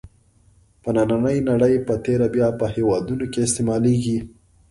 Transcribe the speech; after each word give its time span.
په 0.81 0.89
نننۍ 0.95 1.37
نړۍ 1.49 1.75
په 1.87 1.93
تېره 2.05 2.27
بیا 2.35 2.47
په 2.59 2.65
هېوادونو 2.75 3.25
کې 3.33 3.39
استعمالېږي. 3.43 4.17